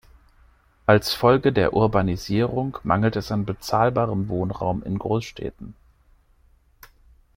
Als 0.87 1.13
Folge 1.13 1.53
der 1.53 1.73
Urbanisierung 1.73 2.79
mangelt 2.81 3.15
es 3.17 3.31
an 3.31 3.45
bezahlbarem 3.45 4.29
Wohnraum 4.29 4.81
in 4.81 4.97
Großstädten. 4.97 5.75